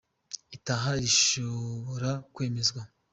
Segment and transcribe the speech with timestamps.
[0.55, 2.81] itaha rishobora kwemezwa